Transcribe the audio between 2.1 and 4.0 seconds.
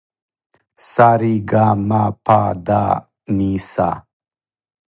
па да ни са